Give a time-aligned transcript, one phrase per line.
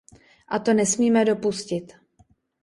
[0.47, 1.93] A to nesmíme dopustit.